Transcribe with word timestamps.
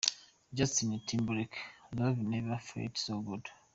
Justin 0.57 0.89
Timberlake, 1.07 1.57
“Love 1.97 2.17
Never 2.31 2.57
Felt 2.57 2.97
So 2.97 3.19
Good”. 3.21 3.47